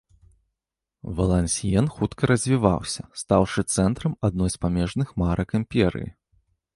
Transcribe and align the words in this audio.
Валансьен 1.17 1.85
хутка 1.97 2.23
развіваўся, 2.31 3.03
стаўшы 3.23 3.61
цэнтрам 3.75 4.15
адной 4.31 4.49
з 4.55 4.63
памежных 4.65 5.07
марак 5.23 5.49
імперыі. 5.61 6.09